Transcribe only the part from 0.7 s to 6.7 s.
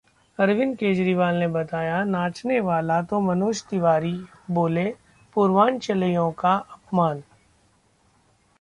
केजरीवाल ने बताया नाचने वाला तो मनोज तिवारी बोले- पूर्वांचलियों का